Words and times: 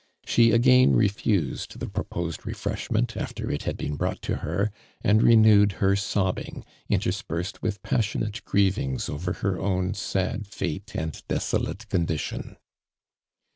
She 0.25 0.49
again 0.49 0.95
refused 0.95 1.79
the 1.79 1.87
proposed 1.87 2.43
refreshment 2.43 3.15
after 3.15 3.51
it 3.51 3.65
had 3.65 3.77
been 3.77 3.97
brought 3.97 4.19
to 4.23 4.37
her, 4.37 4.71
and 5.03 5.21
re 5.21 5.35
newed 5.35 5.73
her 5.73 5.95
sobbing, 5.95 6.65
interspersed 6.89 7.61
with 7.61 7.83
pas 7.83 8.03
sionate 8.03 8.41
grievings 8.43 9.07
over 9.11 9.31
her 9.33 9.59
own 9.59 9.93
sad 9.93 10.47
fate 10.47 10.95
and 10.95 11.21
desolate 11.27 11.87
condition. 11.89 12.57